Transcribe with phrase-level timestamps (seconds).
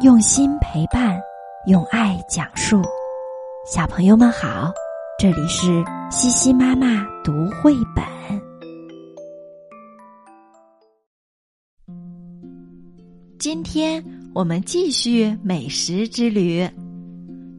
[0.00, 1.20] 用心陪伴，
[1.66, 2.80] 用爱讲述。
[3.70, 4.72] 小朋友们好，
[5.18, 8.02] 这里是西西妈妈读绘本。
[13.38, 14.02] 今天
[14.32, 16.66] 我们继续美食之旅。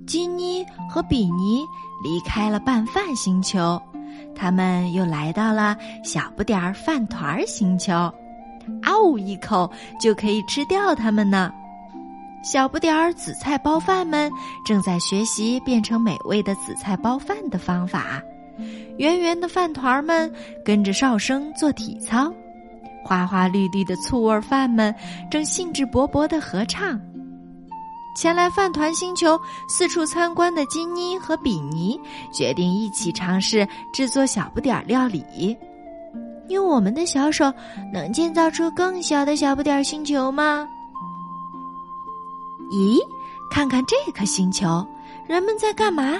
[0.08, 1.64] 金妮和比尼
[2.04, 3.80] 离开了拌饭星球，
[4.36, 7.94] 他们又来到了小不点儿饭团星球。
[7.94, 11.54] 啊呜一口就可以吃掉它们呢。
[12.44, 14.32] 小不点儿紫菜包饭们
[14.66, 18.22] 正在学习变成美味的紫菜包饭的方法。
[18.98, 20.32] 圆圆的饭团儿们
[20.66, 22.32] 跟着哨声做体操。
[23.04, 24.94] 花花绿绿的醋味饭们
[25.30, 27.00] 正兴致勃勃的合唱。
[28.16, 32.00] 前来饭团星球四处参观的金妮和比尼
[32.34, 35.58] 决定一起尝试制作小不点儿料理。
[36.50, 37.52] 用我们的小手
[37.94, 40.68] 能建造出更小的小不点儿星球吗？
[42.72, 42.98] 咦，
[43.52, 44.86] 看看这颗星球，
[45.28, 46.20] 人们在干嘛？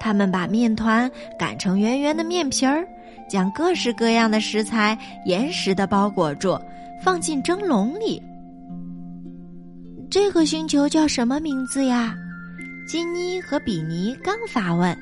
[0.00, 2.86] 他们把面团擀成圆圆的面皮儿，
[3.28, 6.58] 将各式各样的食材严实的包裹住，
[7.02, 8.22] 放进蒸笼里。
[10.10, 12.14] 这个星球叫什么名字呀？
[12.88, 14.96] 金妮和比尼刚发问。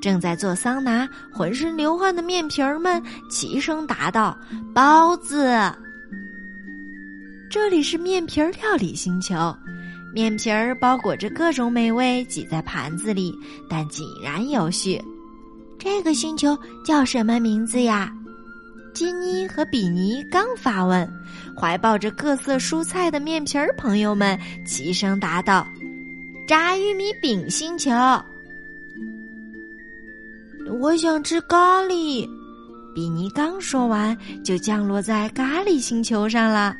[0.00, 4.36] 正在做桑拿、浑身流汗的面皮儿们齐声答道
[4.72, 5.50] ：“包子。”
[7.50, 9.34] 这里是面皮儿料理星球，
[10.14, 13.36] 面皮儿包裹着各种美味，挤在盘子里，
[13.68, 15.02] 但井然有序。
[15.76, 18.12] 这个星球叫什么名字呀？
[18.94, 21.12] 金妮和比尼刚发问，
[21.58, 25.66] 怀抱着各色蔬菜的面皮儿朋友们齐声答道
[26.46, 27.90] ：“炸玉米饼星球。”
[30.80, 32.24] 我想吃咖喱，
[32.94, 36.76] 比尼刚说完，就降落在咖喱星球上了。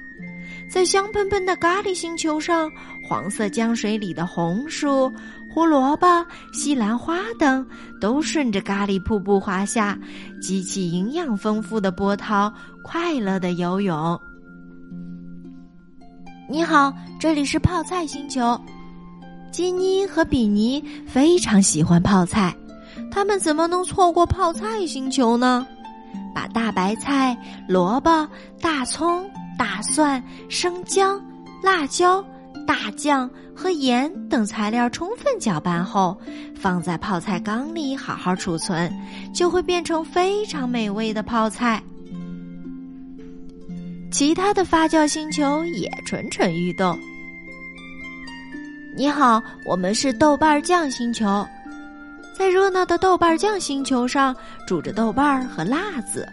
[0.71, 2.71] 在香喷喷的咖喱星球上，
[3.09, 5.13] 黄色江水里的红薯、
[5.53, 6.07] 胡萝卜、
[6.53, 7.65] 西兰花等，
[8.01, 9.97] 都顺着咖喱瀑布滑下，
[10.41, 14.19] 激起营养丰富的波涛，快乐的游泳。
[16.51, 18.61] 你好，这里是泡菜星球。
[19.53, 22.55] 金妮和比尼非常喜欢泡菜。
[23.11, 25.65] 他们怎么能错过泡菜星球呢？
[26.35, 27.37] 把大白菜、
[27.69, 28.29] 萝卜、
[28.61, 29.25] 大葱、
[29.59, 31.23] 大蒜、生姜、
[31.63, 32.25] 辣椒、
[32.67, 36.19] 大酱和盐等材料充分搅拌后，
[36.57, 38.91] 放在泡菜缸里好好储存，
[39.33, 41.83] 就会变成非常美味的泡菜。
[44.11, 46.97] 其他的发酵星球也蠢蠢欲动。
[48.97, 51.45] 你好，我们是豆瓣酱星球。
[52.37, 54.35] 在热闹的豆瓣酱星球上，
[54.67, 56.25] 煮着豆瓣和辣子；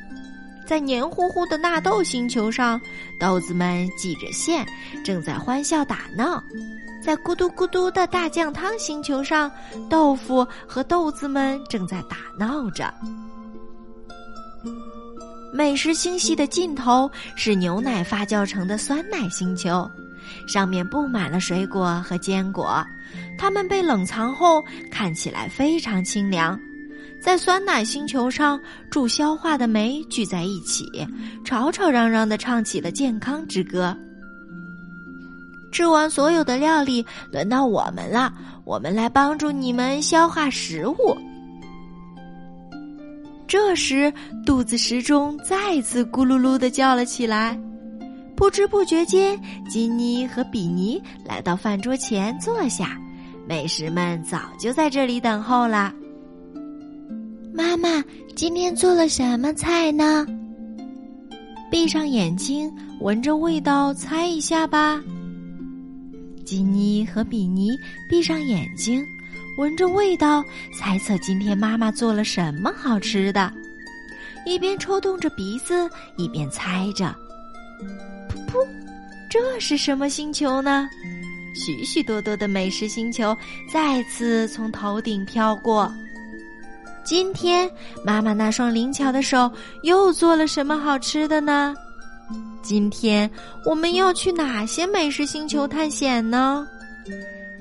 [0.72, 2.80] 在黏糊糊的纳豆星球上，
[3.20, 4.66] 豆子们系着线，
[5.04, 6.42] 正在欢笑打闹；
[7.04, 9.52] 在咕嘟咕嘟的大酱汤星球上，
[9.90, 12.90] 豆腐和豆子们正在打闹着。
[15.54, 19.86] 美食星系的尽头是牛奶发酵成的酸奶星球。
[20.48, 22.82] 上面布满了水果和坚果，
[23.38, 26.58] 它们被冷藏后看起来非常清凉。
[27.22, 28.60] 在酸奶星球上，
[28.90, 30.86] 助消化的酶聚在一起，
[31.46, 33.96] 吵吵嚷嚷的唱起了健康之歌。
[35.72, 38.34] 吃完所有的料理，轮到我们了，
[38.66, 41.16] 我们来帮助你们消化食物。
[43.48, 44.12] 这时，
[44.44, 47.58] 肚子时钟再次咕噜噜的叫了起来。
[48.36, 49.40] 不知不觉间，
[49.70, 53.00] 金妮和比尼来到饭桌前坐下，
[53.48, 55.94] 美食们早就在这里等候了。
[57.54, 58.04] 妈妈，
[58.36, 60.26] 今天做了什么菜呢？
[61.70, 65.02] 闭上眼睛，闻着味道猜一下吧。
[66.46, 67.72] 金妮和比尼
[68.10, 69.04] 闭上眼睛，
[69.58, 70.44] 闻着味道
[70.78, 73.52] 猜测今天妈妈做了什么好吃的，
[74.46, 77.14] 一边抽动着鼻子，一边猜着。
[78.30, 78.68] 噗噗，
[79.30, 80.90] 这是什么星球呢？
[81.54, 83.38] 许许多多的美食星球
[83.70, 85.92] 再次从头顶飘过。
[87.04, 87.70] 今天
[88.06, 89.52] 妈妈那双灵巧的手
[89.82, 91.76] 又做了什么好吃的呢？
[92.62, 93.30] 今天
[93.66, 96.66] 我们要去哪些美食星球探险呢？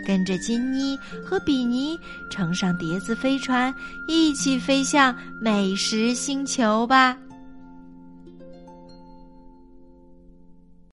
[0.06, 1.98] 跟着金妮和比尼
[2.30, 3.74] 乘上碟子飞船，
[4.06, 7.16] 一起飞向美食星球吧！